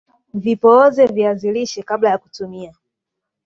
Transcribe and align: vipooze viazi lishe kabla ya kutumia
vipooze 0.43 1.05
viazi 1.07 1.51
lishe 1.51 1.83
kabla 1.83 2.09
ya 2.09 2.17
kutumia 2.17 2.73